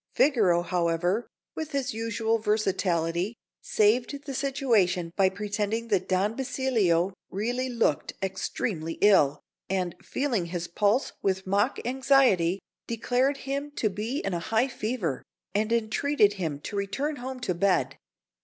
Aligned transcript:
Figaro, 0.15 0.63
however, 0.63 1.27
with 1.53 1.73
his 1.73 1.93
usual 1.93 2.39
versatility, 2.39 3.35
saved 3.61 4.25
the 4.25 4.33
situation 4.33 5.11
by 5.15 5.29
pretending 5.29 5.89
that 5.89 6.09
Don 6.09 6.35
Basilio 6.35 7.13
really 7.29 7.69
looked 7.69 8.13
extremely 8.19 8.93
ill, 9.01 9.41
and, 9.69 9.93
feeling 10.01 10.47
his 10.47 10.67
pulse 10.67 11.13
with 11.21 11.45
mock 11.45 11.77
anxiety, 11.85 12.59
declared 12.87 13.37
him 13.45 13.69
to 13.75 13.91
be 13.91 14.21
in 14.21 14.33
a 14.33 14.39
high 14.39 14.67
fever, 14.67 15.21
and 15.53 15.71
entreated 15.71 16.33
him 16.33 16.59
to 16.61 16.75
return 16.75 17.17
home 17.17 17.39
to 17.41 17.53
bed. 17.53 17.99